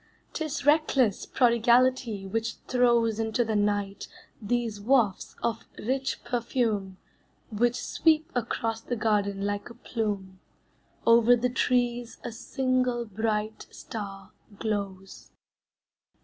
'T 0.33 0.43
is 0.45 0.65
reckless 0.65 1.27
prodigality 1.27 2.25
which 2.25 2.55
throws 2.67 3.19
Into 3.19 3.45
the 3.45 3.55
night 3.55 4.07
these 4.41 4.81
wafts 4.81 5.35
of 5.43 5.65
rich 5.77 6.23
perfume 6.23 6.97
Which 7.51 7.75
sweep 7.75 8.31
across 8.33 8.81
the 8.81 8.95
garden 8.95 9.45
like 9.45 9.69
a 9.69 9.75
plume. 9.75 10.39
Over 11.05 11.35
the 11.35 11.49
trees 11.51 12.17
a 12.23 12.31
single 12.31 13.05
bright 13.05 13.67
star 13.69 14.31
glows. 14.57 15.29